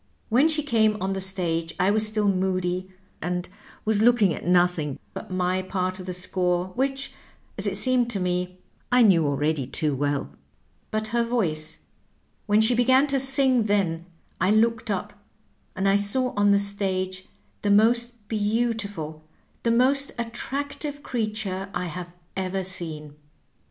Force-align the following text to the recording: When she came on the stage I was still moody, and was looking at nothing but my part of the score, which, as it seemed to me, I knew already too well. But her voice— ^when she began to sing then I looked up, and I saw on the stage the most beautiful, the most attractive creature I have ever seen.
When 0.29 0.47
she 0.47 0.63
came 0.63 0.99
on 0.99 1.13
the 1.13 1.21
stage 1.21 1.75
I 1.79 1.91
was 1.91 2.07
still 2.07 2.27
moody, 2.27 2.89
and 3.21 3.47
was 3.85 4.01
looking 4.01 4.33
at 4.33 4.43
nothing 4.47 4.97
but 5.13 5.29
my 5.29 5.61
part 5.61 5.99
of 5.99 6.07
the 6.07 6.11
score, 6.13 6.69
which, 6.73 7.13
as 7.55 7.67
it 7.67 7.77
seemed 7.77 8.09
to 8.09 8.19
me, 8.19 8.57
I 8.91 9.03
knew 9.03 9.27
already 9.27 9.67
too 9.67 9.95
well. 9.95 10.31
But 10.89 11.09
her 11.09 11.23
voice— 11.23 11.83
^when 12.49 12.63
she 12.63 12.73
began 12.73 13.05
to 13.13 13.19
sing 13.19 13.65
then 13.65 14.07
I 14.39 14.49
looked 14.49 14.89
up, 14.89 15.13
and 15.75 15.87
I 15.87 15.97
saw 15.97 16.33
on 16.35 16.49
the 16.49 16.57
stage 16.57 17.25
the 17.61 17.69
most 17.69 18.27
beautiful, 18.27 19.23
the 19.61 19.69
most 19.69 20.13
attractive 20.17 21.03
creature 21.03 21.69
I 21.75 21.85
have 21.85 22.11
ever 22.35 22.63
seen. 22.63 23.17